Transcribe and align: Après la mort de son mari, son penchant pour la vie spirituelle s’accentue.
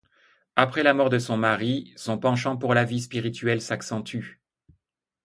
Après 0.55 0.81
la 0.81 0.95
mort 0.95 1.11
de 1.11 1.19
son 1.19 1.37
mari, 1.37 1.93
son 1.95 2.17
penchant 2.17 2.57
pour 2.57 2.73
la 2.73 2.85
vie 2.85 3.01
spirituelle 3.01 3.61
s’accentue. 3.61 4.39